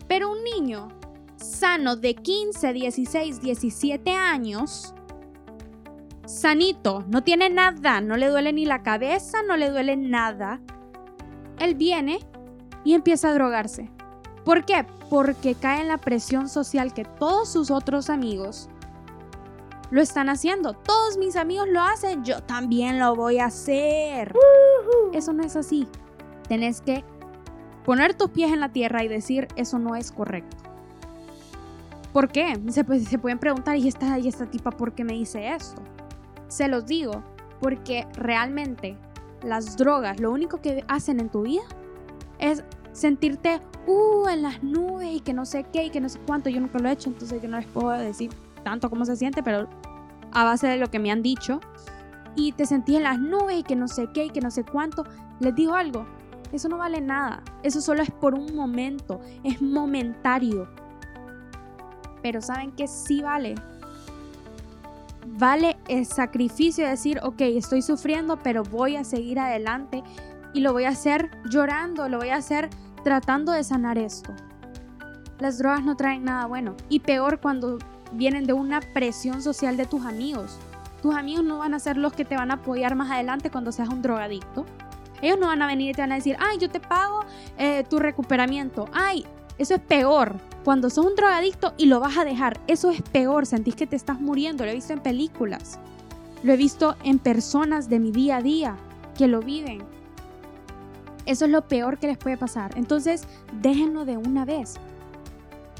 Pero 0.07 0.31
un 0.31 0.43
niño 0.45 0.87
sano 1.35 1.97
de 1.97 2.15
15, 2.15 2.71
16, 2.71 3.41
17 3.41 4.11
años, 4.11 4.95
sanito, 6.25 7.03
no 7.09 7.21
tiene 7.21 7.49
nada, 7.49 7.99
no 7.99 8.15
le 8.15 8.29
duele 8.29 8.53
ni 8.53 8.65
la 8.65 8.81
cabeza, 8.81 9.39
no 9.45 9.57
le 9.57 9.69
duele 9.69 9.97
nada. 9.97 10.61
Él 11.59 11.75
viene 11.75 12.19
y 12.87 12.93
empieza 12.93 13.27
a 13.27 13.33
drogarse. 13.33 13.89
¿Por 14.45 14.63
qué? 14.63 14.85
Porque 15.09 15.55
cae 15.55 15.81
en 15.81 15.89
la 15.89 15.97
presión 15.97 16.47
social 16.47 16.93
que 16.93 17.03
todos 17.03 17.49
sus 17.49 17.69
otros 17.69 18.09
amigos 18.09 18.69
lo 19.91 20.01
están 20.01 20.29
haciendo. 20.29 20.71
Todos 20.71 21.17
mis 21.17 21.35
amigos 21.35 21.67
lo 21.67 21.81
hacen, 21.81 22.23
yo 22.23 22.41
también 22.43 22.97
lo 22.97 23.13
voy 23.13 23.39
a 23.39 23.47
hacer. 23.47 24.33
Eso 25.11 25.33
no 25.33 25.43
es 25.43 25.57
así. 25.57 25.85
Tenés 26.47 26.79
que 26.79 27.03
poner 27.83 28.13
tus 28.13 28.29
pies 28.29 28.53
en 28.53 28.61
la 28.61 28.69
tierra 28.69 29.03
y 29.03 29.09
decir, 29.09 29.49
eso 29.57 29.79
no 29.79 29.97
es 29.97 30.13
correcto. 30.13 30.55
¿Por 32.13 32.29
qué? 32.29 32.57
Se, 32.69 32.85
se 33.01 33.17
pueden 33.17 33.37
preguntar, 33.37 33.75
¿y 33.75 33.89
esta, 33.89 34.17
¿y 34.17 34.29
esta 34.29 34.45
tipa 34.45 34.71
por 34.71 34.93
qué 34.93 35.03
me 35.03 35.11
dice 35.11 35.53
esto? 35.53 35.81
Se 36.47 36.69
los 36.69 36.85
digo, 36.85 37.21
porque 37.59 38.07
realmente 38.13 38.95
las 39.43 39.75
drogas 39.75 40.21
lo 40.21 40.31
único 40.31 40.61
que 40.61 40.85
hacen 40.87 41.19
en 41.19 41.27
tu 41.27 41.41
vida 41.41 41.63
es 42.39 42.63
sentirte 42.97 43.61
uh, 43.85 44.27
en 44.27 44.41
las 44.41 44.63
nubes 44.63 45.07
y 45.13 45.19
que 45.19 45.33
no 45.33 45.45
sé 45.45 45.65
qué 45.71 45.85
y 45.85 45.89
que 45.91 46.01
no 46.01 46.09
sé 46.09 46.19
cuánto. 46.25 46.49
Yo 46.49 46.59
nunca 46.59 46.79
lo 46.79 46.89
he 46.89 46.91
hecho, 46.91 47.09
entonces 47.09 47.41
yo 47.41 47.47
no 47.47 47.57
les 47.57 47.67
puedo 47.67 47.89
decir 47.91 48.31
tanto 48.63 48.89
cómo 48.89 49.05
se 49.05 49.15
siente, 49.15 49.43
pero 49.43 49.69
a 50.31 50.43
base 50.43 50.67
de 50.67 50.77
lo 50.77 50.89
que 50.89 50.99
me 50.99 51.11
han 51.11 51.21
dicho. 51.21 51.59
Y 52.35 52.51
te 52.51 52.65
sentí 52.65 52.95
en 52.95 53.03
las 53.03 53.19
nubes 53.19 53.59
y 53.59 53.63
que 53.63 53.75
no 53.75 53.87
sé 53.87 54.09
qué 54.13 54.25
y 54.25 54.29
que 54.29 54.41
no 54.41 54.51
sé 54.51 54.63
cuánto. 54.63 55.03
Les 55.39 55.53
digo 55.55 55.75
algo, 55.75 56.05
eso 56.51 56.69
no 56.69 56.77
vale 56.77 56.99
nada. 56.99 57.43
Eso 57.63 57.81
solo 57.81 58.01
es 58.01 58.11
por 58.11 58.33
un 58.33 58.55
momento, 58.55 59.21
es 59.43 59.61
momentario. 59.61 60.67
Pero 62.23 62.41
¿saben 62.41 62.71
que 62.71 62.87
sí 62.87 63.21
vale? 63.21 63.55
Vale 65.27 65.77
el 65.87 66.05
sacrificio 66.05 66.83
de 66.83 66.91
decir, 66.91 67.19
ok, 67.21 67.41
estoy 67.41 67.83
sufriendo, 67.83 68.37
pero 68.37 68.63
voy 68.63 68.95
a 68.95 69.03
seguir 69.03 69.39
adelante 69.39 70.03
y 70.53 70.61
lo 70.61 70.73
voy 70.73 70.85
a 70.85 70.89
hacer 70.89 71.29
llorando, 71.49 72.09
lo 72.09 72.17
voy 72.17 72.29
a 72.29 72.37
hacer 72.37 72.69
tratando 73.07 73.53
de 73.53 73.63
sanar 73.63 73.97
esto. 73.97 74.33
Las 75.39 75.59
drogas 75.59 75.81
no 75.81 75.95
traen 75.95 76.25
nada 76.25 76.45
bueno. 76.45 76.75
Y 76.89 76.99
peor 76.99 77.39
cuando 77.39 77.77
vienen 78.11 78.43
de 78.43 78.51
una 78.51 78.81
presión 78.81 79.41
social 79.41 79.77
de 79.77 79.85
tus 79.85 80.05
amigos. 80.05 80.57
Tus 81.01 81.15
amigos 81.15 81.45
no 81.45 81.59
van 81.59 81.73
a 81.73 81.79
ser 81.79 81.95
los 81.95 82.11
que 82.11 82.25
te 82.25 82.35
van 82.35 82.51
a 82.51 82.55
apoyar 82.55 82.95
más 82.95 83.09
adelante 83.09 83.49
cuando 83.49 83.71
seas 83.71 83.87
un 83.87 84.01
drogadicto. 84.01 84.65
Ellos 85.21 85.39
no 85.39 85.47
van 85.47 85.61
a 85.61 85.67
venir 85.67 85.91
y 85.91 85.93
te 85.93 86.01
van 86.01 86.11
a 86.11 86.15
decir, 86.15 86.35
ay, 86.37 86.57
yo 86.57 86.69
te 86.69 86.81
pago 86.81 87.21
eh, 87.57 87.85
tu 87.89 87.97
recuperamiento. 87.97 88.89
Ay, 88.91 89.25
eso 89.57 89.75
es 89.75 89.79
peor. 89.79 90.35
Cuando 90.65 90.89
sos 90.89 91.05
un 91.05 91.15
drogadicto 91.15 91.75
y 91.77 91.85
lo 91.85 92.01
vas 92.01 92.17
a 92.17 92.25
dejar, 92.25 92.59
eso 92.67 92.91
es 92.91 93.01
peor. 93.01 93.45
Sentís 93.45 93.75
que 93.75 93.87
te 93.87 93.95
estás 93.95 94.19
muriendo. 94.19 94.65
Lo 94.65 94.71
he 94.71 94.75
visto 94.75 94.91
en 94.91 94.99
películas. 94.99 95.79
Lo 96.43 96.51
he 96.51 96.57
visto 96.57 96.97
en 97.05 97.19
personas 97.19 97.87
de 97.87 97.99
mi 97.99 98.11
día 98.11 98.35
a 98.35 98.41
día 98.41 98.75
que 99.17 99.29
lo 99.29 99.39
viven. 99.39 99.81
Eso 101.27 101.45
es 101.45 101.51
lo 101.51 101.67
peor 101.67 101.99
que 101.99 102.07
les 102.07 102.17
puede 102.17 102.37
pasar. 102.37 102.71
Entonces, 102.77 103.27
déjenlo 103.61 104.05
de 104.05 104.17
una 104.17 104.45
vez. 104.45 104.75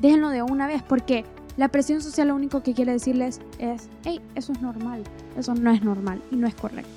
déjenlo 0.01 0.29
de 0.29 0.43
una 0.43 0.67
vez 0.67 0.83
porque 0.83 1.25
la 1.55 1.69
presión 1.69 2.01
social 2.01 2.27
lo 2.27 2.35
único 2.35 2.61
que 2.61 2.75
quiere 2.75 2.91
decirles 2.91 3.41
es, 3.57 3.89
hey, 4.03 4.21
eso 4.35 4.51
es 4.51 4.61
normal, 4.61 5.03
eso 5.35 5.55
no 5.55 5.71
es 5.71 5.81
normal 5.81 6.21
y 6.29 6.35
no 6.35 6.45
es 6.45 6.53
correcto. 6.53 6.91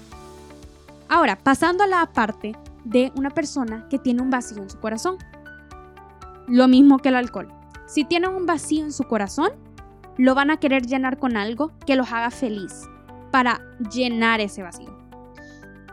Ahora, 1.09 1.37
pasando 1.37 1.85
a 1.85 1.87
la 1.87 2.05
parte 2.13 2.55
de 2.85 3.13
una 3.17 3.31
persona 3.31 3.87
que 3.89 3.99
tiene 3.99 4.23
un 4.23 4.31
vacío 4.31 4.63
en 4.63 4.71
su 4.71 4.79
corazón. 4.79 5.17
Lo 6.47 6.69
mismo 6.69 6.99
que 6.99 7.09
el 7.09 7.17
alcohol. 7.17 7.49
Si 7.87 8.05
tienen 8.05 8.31
un 8.31 8.47
vacío 8.47 8.85
en 8.85 8.93
su 8.93 9.05
corazón, 9.05 9.51
lo 10.17 10.35
van 10.35 10.51
a 10.51 10.59
querer 10.59 10.87
llenar 10.87 11.19
con 11.19 11.37
algo 11.37 11.73
que 11.87 11.97
los 11.97 12.13
haga 12.13 12.31
feliz 12.31 12.89
para 13.31 13.61
llenar 13.93 14.41
ese 14.41 14.63
vacío. 14.63 14.97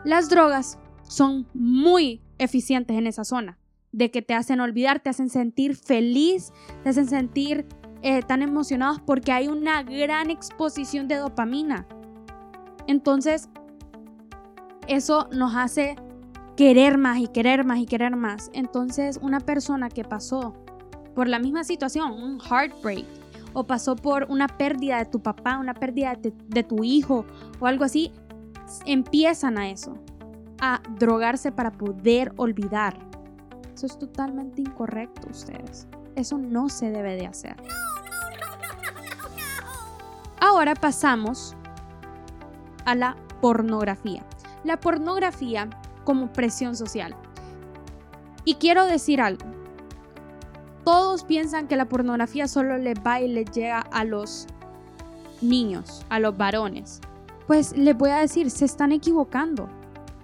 Las 0.04 0.28
drogas 0.28 0.78
son 1.02 1.46
muy 1.54 2.20
eficientes 2.38 2.96
en 2.96 3.06
esa 3.06 3.24
zona, 3.24 3.58
de 3.92 4.10
que 4.10 4.22
te 4.22 4.34
hacen 4.34 4.60
olvidar, 4.60 5.00
te 5.00 5.10
hacen 5.10 5.30
sentir 5.30 5.76
feliz, 5.76 6.52
te 6.82 6.90
hacen 6.90 7.08
sentir 7.08 7.66
eh, 8.02 8.22
tan 8.22 8.42
emocionados 8.42 9.00
porque 9.00 9.32
hay 9.32 9.48
una 9.48 9.82
gran 9.82 10.30
exposición 10.30 11.08
de 11.08 11.16
dopamina. 11.16 11.86
Entonces, 12.86 13.48
eso 14.86 15.28
nos 15.32 15.54
hace 15.54 15.96
querer 16.56 16.98
más 16.98 17.18
y 17.18 17.28
querer 17.28 17.64
más 17.64 17.78
y 17.78 17.86
querer 17.86 18.16
más. 18.16 18.50
Entonces, 18.52 19.18
una 19.22 19.40
persona 19.40 19.88
que 19.88 20.04
pasó 20.04 20.54
por 21.14 21.28
la 21.28 21.38
misma 21.38 21.64
situación, 21.64 22.12
un 22.12 22.40
heartbreak, 22.40 23.04
o 23.52 23.64
pasó 23.64 23.96
por 23.96 24.26
una 24.28 24.46
pérdida 24.46 24.98
de 24.98 25.06
tu 25.06 25.20
papá, 25.20 25.58
una 25.58 25.74
pérdida 25.74 26.16
de, 26.16 26.62
tu 26.62 26.84
hijo 26.84 27.24
o 27.60 27.66
algo 27.66 27.84
así, 27.84 28.12
empiezan 28.86 29.58
a 29.58 29.70
eso, 29.70 29.98
a 30.60 30.80
drogarse 30.98 31.52
para 31.52 31.70
poder 31.70 32.32
olvidar. 32.36 32.98
Eso 33.74 33.86
es 33.86 33.98
totalmente 33.98 34.62
incorrecto, 34.62 35.28
ustedes. 35.30 35.86
Eso 36.16 36.36
no 36.38 36.68
se 36.68 36.90
debe 36.90 37.14
de 37.16 37.26
hacer. 37.26 37.56
Ahora 40.40 40.74
pasamos 40.74 41.56
a 42.84 42.94
la 42.94 43.16
pornografía. 43.40 44.24
La 44.64 44.80
pornografía 44.80 45.68
como 46.04 46.32
presión 46.32 46.74
social. 46.74 47.14
Y 48.44 48.54
quiero 48.54 48.86
decir 48.86 49.20
algo. 49.20 49.44
Todos 50.84 51.24
piensan 51.24 51.68
que 51.68 51.76
la 51.76 51.84
pornografía 51.84 52.48
solo 52.48 52.78
le 52.78 52.94
va 52.94 53.20
y 53.20 53.28
le 53.28 53.44
llega 53.44 53.80
a 53.80 54.04
los 54.04 54.46
niños, 55.42 56.04
a 56.08 56.18
los 56.18 56.36
varones. 56.36 57.00
Pues 57.46 57.76
les 57.76 57.96
voy 57.96 58.10
a 58.10 58.16
decir, 58.16 58.50
se 58.50 58.64
están 58.64 58.92
equivocando. 58.92 59.68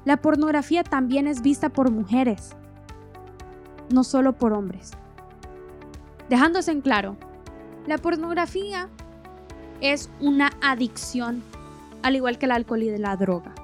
La 0.05 0.19
pornografía 0.19 0.85
también 0.85 1.27
es 1.27 1.41
vista 1.41 1.71
por 1.71 1.91
mujeres, 1.91 2.51
no 3.91 4.05
solo 4.05 4.35
por 4.35 4.53
hombres. 4.53 4.93
Dejándose 6.29 6.73
en 6.73 6.83
claro, 6.83 7.17
la 7.87 7.99
pornografía 7.99 8.89
es 9.81 10.11
una 10.21 10.51
adicción, 10.63 11.43
al 12.03 12.17
igual 12.17 12.39
que 12.39 12.47
el 12.47 12.53
alcohol 12.53 12.83
y 12.83 12.99
la 12.99 13.17
droga. 13.17 13.55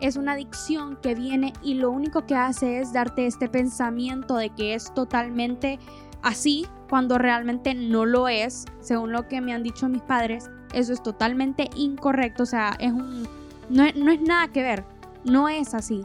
Es 0.00 0.16
una 0.16 0.32
adicción 0.32 0.96
que 1.02 1.14
viene 1.14 1.52
y 1.62 1.74
lo 1.74 1.90
único 1.90 2.26
que 2.26 2.36
hace 2.36 2.78
es 2.78 2.92
darte 2.92 3.26
este 3.26 3.48
pensamiento 3.48 4.36
de 4.36 4.50
que 4.50 4.74
es 4.74 4.92
totalmente 4.94 5.78
así 6.22 6.66
cuando 6.88 7.18
realmente 7.18 7.74
no 7.74 8.06
lo 8.06 8.28
es, 8.28 8.64
según 8.80 9.12
lo 9.12 9.28
que 9.28 9.40
me 9.40 9.52
han 9.52 9.62
dicho 9.62 9.88
mis 9.88 10.02
padres, 10.02 10.50
eso 10.72 10.92
es 10.92 11.02
totalmente 11.02 11.68
incorrecto, 11.74 12.44
o 12.44 12.46
sea, 12.46 12.76
es 12.78 12.92
un 12.92 13.26
no 13.68 13.84
no 13.96 14.10
es 14.10 14.20
nada 14.22 14.48
que 14.48 14.62
ver, 14.62 14.84
no 15.28 15.48
es 15.48 15.74
así. 15.74 16.02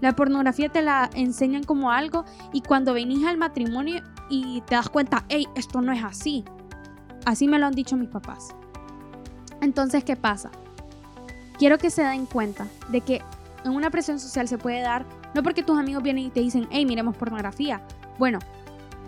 La 0.00 0.14
pornografía 0.14 0.68
te 0.68 0.82
la 0.82 1.10
enseñan 1.14 1.64
como 1.64 1.90
algo 1.90 2.24
y 2.52 2.60
cuando 2.60 2.94
venís 2.94 3.26
al 3.26 3.36
matrimonio 3.36 4.02
y 4.30 4.60
te 4.62 4.76
das 4.76 4.88
cuenta, 4.88 5.24
hey, 5.28 5.46
esto 5.56 5.80
no 5.80 5.92
es 5.92 6.04
así. 6.04 6.44
Así 7.24 7.48
me 7.48 7.58
lo 7.58 7.66
han 7.66 7.74
dicho 7.74 7.96
mis 7.96 8.08
papás. 8.08 8.54
Entonces, 9.60 10.04
¿qué 10.04 10.14
pasa? 10.14 10.50
quiero 11.58 11.76
que 11.78 11.90
se 11.90 12.02
den 12.02 12.24
cuenta 12.24 12.66
de 12.88 13.00
que 13.00 13.22
en 13.64 13.72
una 13.72 13.90
presión 13.90 14.18
social 14.18 14.48
se 14.48 14.56
puede 14.56 14.80
dar, 14.80 15.04
no 15.34 15.42
porque 15.42 15.62
tus 15.62 15.78
amigos 15.78 16.02
vienen 16.02 16.24
y 16.24 16.30
te 16.30 16.40
dicen, 16.40 16.66
hey, 16.70 16.86
miremos 16.86 17.16
pornografía. 17.16 17.82
Bueno, 18.18 18.38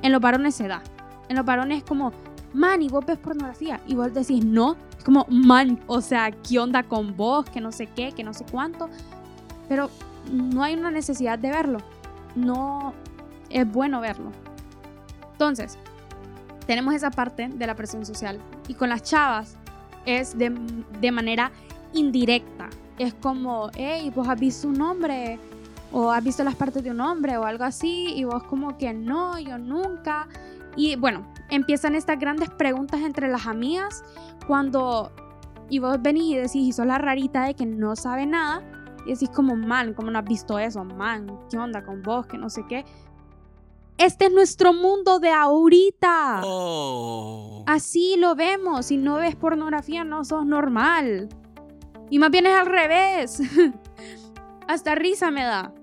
en 0.03 0.13
los 0.13 0.21
varones 0.21 0.55
se 0.55 0.69
da. 0.69 0.83
En 1.29 1.37
los 1.37 1.47
varones 1.47 1.79
es 1.79 1.85
como, 1.85 2.13
man, 2.53 2.83
y 2.83 2.89
ves 3.07 3.19
pornografía. 3.19 3.81
Y 3.87 3.95
vos 3.95 4.13
decís, 4.13 4.45
no. 4.45 4.77
Es 4.99 5.05
como, 5.05 5.25
man, 5.31 5.81
o 5.87 6.01
sea, 6.01 6.31
¿qué 6.31 6.59
onda 6.59 6.83
con 6.83 7.17
vos? 7.17 7.47
Que 7.49 7.61
no 7.61 7.73
sé 7.73 7.87
qué, 7.87 8.13
que 8.13 8.25
no 8.25 8.35
sé 8.35 8.45
cuánto. 8.51 8.91
Pero 9.71 9.89
no 10.33 10.65
hay 10.65 10.75
una 10.75 10.91
necesidad 10.91 11.39
de 11.39 11.49
verlo. 11.49 11.79
No 12.35 12.93
es 13.51 13.71
bueno 13.71 14.01
verlo. 14.01 14.33
Entonces, 15.31 15.79
tenemos 16.67 16.93
esa 16.93 17.13
parte 17.13 17.47
de 17.47 17.67
la 17.69 17.77
presión 17.77 18.05
social. 18.05 18.41
Y 18.67 18.75
con 18.75 18.89
las 18.89 19.05
chavas 19.05 19.57
es 20.07 20.37
de, 20.37 20.51
de 21.01 21.13
manera 21.13 21.53
indirecta. 21.93 22.69
Es 22.99 23.15
como, 23.15 23.71
hey, 23.75 24.11
vos 24.13 24.27
has 24.29 24.41
visto 24.41 24.67
un 24.67 24.81
hombre 24.83 25.39
o 25.93 26.11
has 26.11 26.25
visto 26.25 26.43
las 26.43 26.57
partes 26.57 26.83
de 26.83 26.91
un 26.91 27.01
hombre 27.01 27.37
o 27.37 27.45
algo 27.45 27.63
así 27.63 28.13
y 28.17 28.25
vos 28.25 28.43
como 28.43 28.77
que 28.77 28.93
no, 28.93 29.39
yo 29.39 29.57
nunca. 29.57 30.27
Y 30.75 30.97
bueno, 30.97 31.25
empiezan 31.49 31.95
estas 31.95 32.19
grandes 32.19 32.51
preguntas 32.51 33.03
entre 33.03 33.29
las 33.29 33.47
amigas 33.47 34.03
cuando 34.49 35.13
y 35.69 35.79
vos 35.79 36.03
venís 36.03 36.25
y 36.25 36.37
decís 36.37 36.57
y 36.57 36.73
sos 36.73 36.87
la 36.87 36.99
rarita 36.99 37.45
de 37.45 37.55
que 37.55 37.67
no 37.67 37.95
sabe 37.95 38.27
nada 38.27 38.63
y 39.07 39.13
decís 39.13 39.31
como, 39.31 39.57
man, 39.57 39.95
¿cómo 39.95 40.11
no 40.11 40.19
has 40.19 40.25
visto 40.25 40.59
eso? 40.59 40.85
Man, 40.85 41.39
¿qué 41.51 41.59
onda 41.59 41.85
con 41.85 42.03
vos? 42.03 42.27
Que 42.27 42.39
no 42.39 42.51
sé 42.51 42.65
qué. 42.69 42.85
Este 43.99 44.27
es 44.27 44.33
nuestro 44.33 44.73
mundo 44.73 45.21
de 45.21 45.31
ahorita. 45.31 46.41
Oh. 46.45 47.65
Así 47.67 48.17
lo 48.17 48.35
vemos. 48.35 48.87
Si 48.87 48.97
no 48.97 49.17
ves 49.17 49.37
pornografía, 49.37 50.05
no 50.05 50.25
sos 50.25 50.47
normal. 50.47 51.29
Y 52.09 52.19
más 52.19 52.31
bien 52.31 52.47
es 52.47 52.59
al 52.59 52.67
revés. 52.67 53.43
Hasta 54.69 54.95
risa 54.95 55.31
me 55.31 55.45
da. 55.45 55.75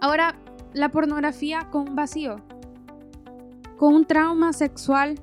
Ahora, 0.00 0.36
la 0.74 0.90
pornografía 0.90 1.68
con 1.70 1.88
un 1.88 1.96
vacío, 1.96 2.36
con 3.78 3.94
un 3.94 4.04
trauma 4.04 4.52
sexual, 4.52 5.20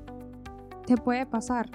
te 0.86 0.96
puede 0.96 1.24
pasar. 1.24 1.70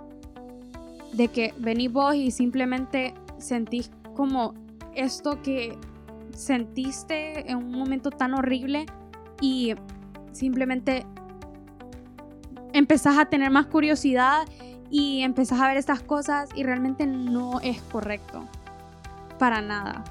De 1.13 1.29
que 1.29 1.53
venís 1.57 1.91
vos 1.91 2.13
y 2.13 2.29
simplemente 2.29 3.15
sentís 3.39 3.89
como 4.15 4.53
esto 4.95 5.41
que 5.41 5.77
sentiste 6.35 7.49
en 7.49 7.57
un 7.57 7.71
momento 7.71 8.09
tan 8.09 8.33
horrible 8.33 8.85
y 9.41 9.75
simplemente 10.31 11.05
empezás 12.73 13.17
a 13.17 13.25
tener 13.25 13.51
más 13.51 13.67
curiosidad 13.67 14.47
y 14.89 15.21
empezás 15.21 15.59
a 15.59 15.67
ver 15.67 15.77
estas 15.77 16.01
cosas 16.01 16.49
y 16.55 16.63
realmente 16.63 17.05
no 17.05 17.59
es 17.61 17.81
correcto. 17.83 18.47
Para 19.39 19.61
nada. 19.61 20.03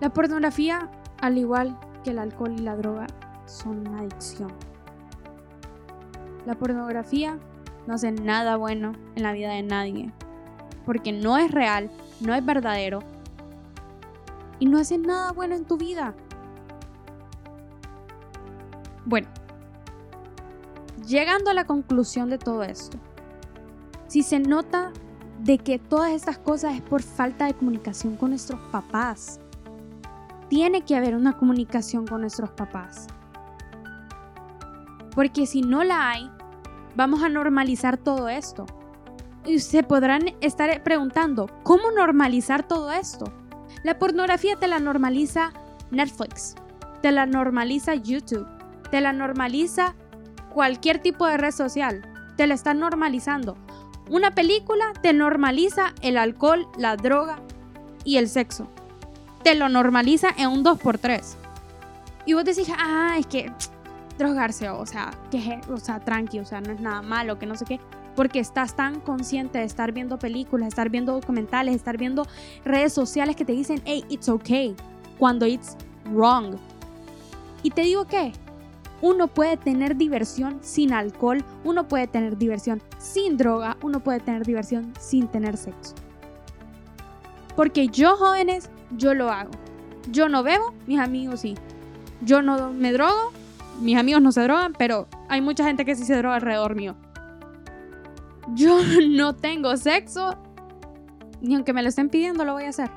La 0.00 0.10
pornografía, 0.10 0.90
al 1.20 1.38
igual 1.38 1.78
que 2.02 2.10
el 2.10 2.18
alcohol 2.18 2.54
y 2.56 2.62
la 2.62 2.76
droga, 2.76 3.06
son 3.46 3.86
una 3.86 4.00
adicción. 4.00 4.52
La 6.44 6.54
pornografía 6.54 7.38
no 7.86 7.94
hace 7.94 8.12
nada 8.12 8.56
bueno 8.56 8.92
en 9.14 9.22
la 9.22 9.32
vida 9.32 9.50
de 9.50 9.62
nadie, 9.62 10.12
porque 10.84 11.12
no 11.12 11.38
es 11.38 11.50
real, 11.50 11.90
no 12.20 12.34
es 12.34 12.44
verdadero 12.44 13.00
y 14.58 14.66
no 14.66 14.78
hace 14.78 14.98
nada 14.98 15.32
bueno 15.32 15.54
en 15.54 15.64
tu 15.64 15.76
vida. 15.76 16.14
Bueno, 19.04 19.28
llegando 21.06 21.50
a 21.50 21.54
la 21.54 21.64
conclusión 21.64 22.30
de 22.30 22.38
todo 22.38 22.62
esto, 22.62 22.98
si 24.08 24.22
se 24.22 24.40
nota 24.40 24.92
de 25.40 25.58
que 25.58 25.78
todas 25.78 26.12
estas 26.12 26.38
cosas 26.38 26.74
es 26.74 26.82
por 26.82 27.02
falta 27.02 27.46
de 27.46 27.54
comunicación 27.54 28.16
con 28.16 28.30
nuestros 28.30 28.60
papás, 28.72 29.40
tiene 30.48 30.82
que 30.82 30.96
haber 30.96 31.14
una 31.14 31.36
comunicación 31.36 32.06
con 32.06 32.20
nuestros 32.20 32.50
papás. 32.50 33.06
Porque 35.14 35.46
si 35.46 35.62
no 35.62 35.82
la 35.82 36.10
hay, 36.10 36.30
vamos 36.94 37.22
a 37.22 37.28
normalizar 37.28 37.96
todo 37.96 38.28
esto. 38.28 38.66
Y 39.44 39.60
se 39.60 39.82
podrán 39.82 40.34
estar 40.40 40.82
preguntando, 40.82 41.48
¿cómo 41.62 41.90
normalizar 41.90 42.66
todo 42.66 42.92
esto? 42.92 43.32
La 43.86 44.00
pornografía 44.00 44.56
te 44.56 44.66
la 44.66 44.80
normaliza 44.80 45.52
Netflix, 45.92 46.56
te 47.02 47.12
la 47.12 47.24
normaliza 47.24 47.94
YouTube, 47.94 48.44
te 48.90 49.00
la 49.00 49.12
normaliza 49.12 49.94
cualquier 50.52 50.98
tipo 50.98 51.24
de 51.24 51.36
red 51.36 51.52
social, 51.52 52.02
te 52.36 52.48
la 52.48 52.54
están 52.54 52.80
normalizando. 52.80 53.56
Una 54.10 54.32
película 54.32 54.86
te 55.02 55.12
normaliza 55.12 55.94
el 56.02 56.16
alcohol, 56.16 56.66
la 56.76 56.96
droga 56.96 57.38
y 58.02 58.16
el 58.16 58.28
sexo. 58.28 58.66
Te 59.44 59.54
lo 59.54 59.68
normaliza 59.68 60.30
en 60.36 60.48
un 60.48 60.64
2x3. 60.64 61.36
Y 62.24 62.32
vos 62.32 62.44
decís, 62.44 62.68
ah, 62.76 63.14
es 63.16 63.26
que 63.28 63.52
drogarse, 64.18 64.68
o 64.68 64.84
sea, 64.84 65.12
que, 65.30 65.60
o 65.72 65.76
sea, 65.76 66.00
tranqui, 66.00 66.40
o 66.40 66.44
sea, 66.44 66.60
no 66.60 66.72
es 66.72 66.80
nada 66.80 67.02
malo, 67.02 67.38
que 67.38 67.46
no 67.46 67.54
sé 67.54 67.64
qué. 67.64 67.80
Porque 68.16 68.40
estás 68.40 68.74
tan 68.74 69.00
consciente 69.00 69.58
de 69.58 69.64
estar 69.64 69.92
viendo 69.92 70.18
películas, 70.18 70.68
estar 70.68 70.90
viendo 70.90 71.12
documentales, 71.12 71.76
estar 71.76 71.96
viendo 71.96 72.26
redes 72.64 72.92
sociales 72.92 73.36
que 73.36 73.44
te 73.44 73.52
dicen, 73.52 73.80
hey, 73.84 74.04
it's 74.08 74.28
okay, 74.28 74.74
cuando 75.18 75.46
it's 75.46 75.76
wrong. 76.06 76.56
Y 77.62 77.70
te 77.70 77.82
digo 77.82 78.06
que 78.06 78.32
Uno 79.02 79.28
puede 79.28 79.56
tener 79.58 79.96
diversión 79.96 80.58
sin 80.62 80.92
alcohol, 80.92 81.44
uno 81.64 81.86
puede 81.86 82.06
tener 82.06 82.38
diversión 82.38 82.82
sin 82.98 83.36
droga, 83.36 83.76
uno 83.82 84.00
puede 84.00 84.20
tener 84.20 84.44
diversión 84.44 84.92
sin 84.98 85.28
tener 85.28 85.56
sexo. 85.58 85.94
Porque 87.54 87.88
yo, 87.88 88.16
jóvenes, 88.16 88.70
yo 88.96 89.14
lo 89.14 89.30
hago. 89.30 89.50
Yo 90.10 90.28
no 90.28 90.42
bebo, 90.42 90.72
mis 90.86 90.98
amigos 90.98 91.40
sí. 91.40 91.56
Yo 92.22 92.40
no 92.40 92.72
me 92.72 92.92
drogo, 92.92 93.32
mis 93.80 93.98
amigos 93.98 94.22
no 94.22 94.32
se 94.32 94.42
drogan, 94.42 94.72
pero 94.78 95.08
hay 95.28 95.42
mucha 95.42 95.64
gente 95.64 95.84
que 95.84 95.94
sí 95.94 96.04
se 96.04 96.16
droga 96.16 96.36
alrededor 96.36 96.74
mío. 96.74 96.96
Yo 98.54 98.80
no 99.08 99.34
tengo 99.34 99.76
sexo, 99.76 100.36
ni 101.40 101.54
aunque 101.54 101.72
me 101.72 101.82
lo 101.82 101.88
estén 101.88 102.08
pidiendo 102.08 102.44
lo 102.44 102.54
voy 102.54 102.64
a 102.64 102.70
hacer. 102.70 102.90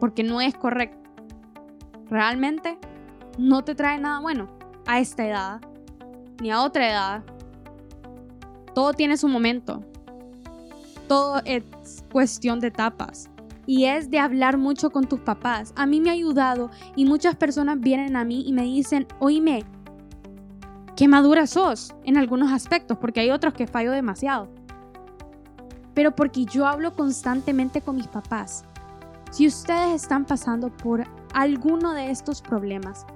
Porque 0.00 0.22
no 0.22 0.40
es 0.40 0.54
correcto. 0.54 0.98
Realmente 2.10 2.78
no 3.38 3.64
te 3.64 3.74
trae 3.74 3.98
nada 3.98 4.20
bueno 4.20 4.48
a 4.86 5.00
esta 5.00 5.26
edad, 5.26 5.60
ni 6.40 6.50
a 6.50 6.62
otra 6.62 6.90
edad. 6.90 7.24
Todo 8.74 8.92
tiene 8.92 9.16
su 9.16 9.28
momento. 9.28 9.82
Todo 11.08 11.40
es 11.44 11.64
cuestión 12.12 12.60
de 12.60 12.68
etapas. 12.68 13.30
Y 13.66 13.86
es 13.86 14.10
de 14.10 14.20
hablar 14.20 14.58
mucho 14.58 14.90
con 14.90 15.08
tus 15.08 15.20
papás. 15.20 15.72
A 15.76 15.86
mí 15.86 16.00
me 16.00 16.10
ha 16.10 16.12
ayudado 16.12 16.70
y 16.94 17.04
muchas 17.04 17.34
personas 17.34 17.80
vienen 17.80 18.14
a 18.14 18.24
mí 18.24 18.44
y 18.46 18.52
me 18.52 18.62
dicen, 18.62 19.06
oíme, 19.18 19.64
qué 20.96 21.08
madura 21.08 21.46
sos 21.46 21.94
en 22.04 22.16
algunos 22.16 22.52
aspectos, 22.52 22.98
porque 22.98 23.20
hay 23.20 23.30
otros 23.30 23.54
que 23.54 23.66
fallo 23.66 23.92
demasiado. 23.92 24.48
Pero 25.94 26.16
porque 26.16 26.44
yo 26.46 26.66
hablo 26.66 26.94
constantemente 26.94 27.80
con 27.82 27.96
mis 27.96 28.08
papás. 28.08 28.64
Si 29.30 29.46
ustedes 29.46 30.02
están 30.02 30.24
pasando 30.24 30.70
por 30.70 31.04
alguno 31.34 31.92
de 31.92 32.10
estos 32.10 32.40
problemas, 32.40 33.06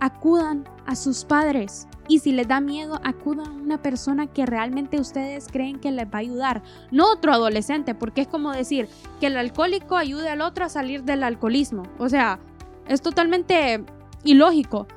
acudan 0.00 0.64
a 0.86 0.96
sus 0.96 1.24
padres. 1.24 1.86
Y 2.08 2.18
si 2.18 2.32
les 2.32 2.48
da 2.48 2.60
miedo, 2.60 2.98
acudan 3.04 3.46
a 3.46 3.62
una 3.62 3.82
persona 3.82 4.26
que 4.26 4.46
realmente 4.46 4.98
ustedes 4.98 5.46
creen 5.46 5.78
que 5.78 5.92
les 5.92 6.06
va 6.06 6.14
a 6.14 6.18
ayudar. 6.18 6.62
No 6.90 7.12
otro 7.12 7.32
adolescente, 7.32 7.94
porque 7.94 8.22
es 8.22 8.28
como 8.28 8.50
decir 8.50 8.88
que 9.20 9.26
el 9.26 9.36
alcohólico 9.36 9.96
ayude 9.96 10.28
al 10.28 10.40
otro 10.40 10.64
a 10.64 10.68
salir 10.68 11.04
del 11.04 11.22
alcoholismo. 11.22 11.84
O 11.98 12.08
sea, 12.08 12.40
es 12.88 13.02
totalmente 13.02 13.84
ilógico. 14.24 14.88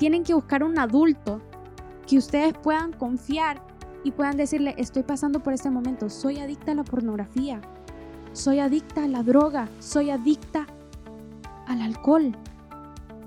Tienen 0.00 0.24
que 0.24 0.34
buscar 0.34 0.64
un 0.64 0.80
adulto 0.80 1.40
que 2.08 2.18
ustedes 2.18 2.54
puedan 2.54 2.92
confiar 2.92 3.62
y 4.02 4.10
puedan 4.10 4.36
decirle, 4.36 4.74
estoy 4.78 5.04
pasando 5.04 5.40
por 5.44 5.52
este 5.52 5.70
momento, 5.70 6.10
soy 6.10 6.40
adicta 6.40 6.72
a 6.72 6.74
la 6.74 6.84
pornografía, 6.84 7.60
soy 8.32 8.58
adicta 8.58 9.04
a 9.04 9.08
la 9.08 9.22
droga, 9.22 9.68
soy 9.78 10.10
adicta 10.10 10.66
al 11.68 11.82
alcohol 11.82 12.34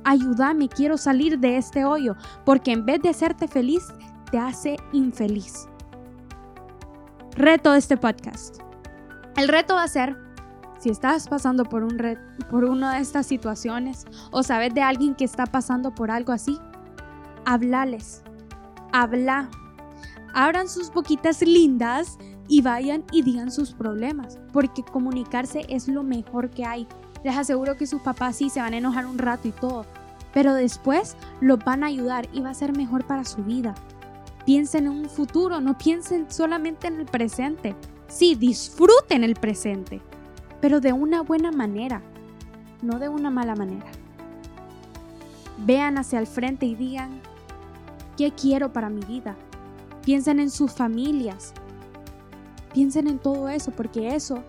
ayúdame, 0.03 0.69
quiero 0.69 0.97
salir 0.97 1.39
de 1.39 1.57
este 1.57 1.85
hoyo, 1.85 2.15
porque 2.45 2.71
en 2.71 2.85
vez 2.85 3.01
de 3.01 3.09
hacerte 3.09 3.47
feliz, 3.47 3.83
te 4.31 4.37
hace 4.37 4.77
infeliz. 4.91 5.67
Reto 7.35 7.71
de 7.71 7.79
este 7.79 7.97
podcast. 7.97 8.57
El 9.37 9.47
reto 9.47 9.75
va 9.75 9.83
a 9.83 9.87
ser, 9.87 10.15
si 10.83 10.89
estás 10.89 11.29
pasando 11.29 11.63
por, 11.63 11.81
un 11.81 11.97
por 12.49 12.65
una 12.65 12.95
de 12.95 13.01
estas 13.01 13.25
situaciones 13.25 14.05
o 14.31 14.43
sabes 14.43 14.73
de 14.73 14.81
alguien 14.81 15.15
que 15.15 15.23
está 15.23 15.45
pasando 15.45 15.95
por 15.95 16.11
algo 16.11 16.33
así, 16.33 16.59
hablales, 17.45 18.21
habla, 18.91 19.49
abran 20.33 20.67
sus 20.67 20.91
boquitas 20.91 21.41
lindas 21.41 22.17
y 22.49 22.61
vayan 22.61 23.05
y 23.13 23.21
digan 23.21 23.49
sus 23.49 23.71
problemas, 23.71 24.37
porque 24.51 24.83
comunicarse 24.83 25.65
es 25.69 25.87
lo 25.87 26.03
mejor 26.03 26.49
que 26.49 26.65
hay. 26.65 26.85
Les 27.23 27.37
aseguro 27.37 27.77
que 27.77 27.87
sus 27.87 28.01
papás 28.01 28.35
sí 28.35 28.49
se 28.49 28.59
van 28.59 28.73
a 28.73 28.77
enojar 28.79 29.05
un 29.05 29.17
rato 29.17 29.47
y 29.47 29.51
todo, 29.51 29.85
pero 30.33 30.53
después 30.53 31.15
los 31.39 31.59
van 31.59 31.85
a 31.85 31.87
ayudar 31.87 32.27
y 32.33 32.41
va 32.41 32.49
a 32.49 32.55
ser 32.55 32.75
mejor 32.75 33.05
para 33.05 33.23
su 33.23 33.41
vida. 33.41 33.73
Piensen 34.45 34.87
en 34.87 34.91
un 34.91 35.09
futuro, 35.09 35.61
no 35.61 35.77
piensen 35.77 36.29
solamente 36.29 36.87
en 36.87 36.99
el 36.99 37.05
presente. 37.05 37.73
Sí, 38.09 38.35
disfruten 38.35 39.23
el 39.23 39.35
presente, 39.35 40.01
pero 40.63 40.79
de 40.79 40.93
una 40.93 41.21
buena 41.23 41.51
manera, 41.51 42.01
no 42.81 42.97
de 42.97 43.09
una 43.09 43.29
mala 43.29 43.53
manera. 43.53 43.91
Vean 45.57 45.97
hacia 45.97 46.19
el 46.19 46.25
frente 46.25 46.65
y 46.65 46.73
digan, 46.73 47.19
¿qué 48.15 48.31
quiero 48.31 48.71
para 48.71 48.89
mi 48.89 49.01
vida? 49.01 49.35
Piensen 50.05 50.39
en 50.39 50.49
sus 50.49 50.71
familias. 50.71 51.53
Piensen 52.73 53.09
en 53.09 53.19
todo 53.19 53.49
eso, 53.49 53.71
porque 53.71 54.15
eso 54.15 54.41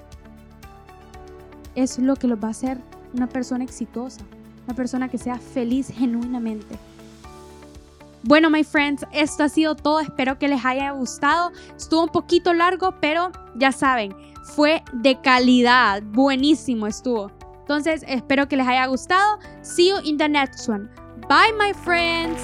es 1.75 1.99
lo 1.99 2.15
que 2.15 2.29
los 2.29 2.39
va 2.39 2.47
a 2.47 2.53
hacer 2.53 2.79
una 3.13 3.27
persona 3.27 3.65
exitosa, 3.65 4.21
una 4.69 4.77
persona 4.77 5.09
que 5.09 5.19
sea 5.19 5.41
feliz 5.41 5.89
genuinamente. 5.89 6.77
Bueno, 8.27 8.49
my 8.49 8.65
friends, 8.65 9.05
esto 9.13 9.45
ha 9.45 9.51
sido 9.51 9.77
todo. 9.77 10.01
Espero 10.01 10.39
que 10.39 10.49
les 10.49 10.65
haya 10.65 10.93
gustado. 10.93 11.53
Estuvo 11.77 12.05
un 12.05 12.09
poquito 12.09 12.55
largo, 12.55 12.95
pero 12.99 13.31
ya 13.55 13.71
saben, 13.71 14.17
fue 14.57 14.83
de 14.95 15.21
calidad. 15.21 16.03
Buenísimo 16.03 16.87
estuvo. 16.87 17.31
Entonces, 17.61 18.03
espero 18.09 18.49
que 18.49 18.57
les 18.57 18.67
haya 18.67 18.87
gustado. 18.87 19.39
See 19.61 19.91
you 19.91 19.97
in 20.05 20.17
the 20.17 20.29
next 20.29 20.67
one. 20.69 20.89
Bye, 21.29 21.53
my 21.59 21.75
friends. 21.75 22.41